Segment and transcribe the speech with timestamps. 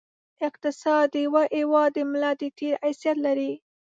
[0.47, 3.51] اقتصاد د یوه هېواد د ملا د تېر حیثیت لري.